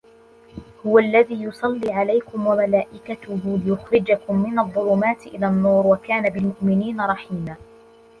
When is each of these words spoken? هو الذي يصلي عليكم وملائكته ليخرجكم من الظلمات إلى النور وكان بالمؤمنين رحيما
هو 0.85 0.99
الذي 0.99 1.43
يصلي 1.43 1.91
عليكم 1.93 2.47
وملائكته 2.47 3.61
ليخرجكم 3.65 4.35
من 4.43 4.59
الظلمات 4.59 5.27
إلى 5.27 5.47
النور 5.47 5.87
وكان 5.87 6.29
بالمؤمنين 6.29 7.01
رحيما 7.01 7.55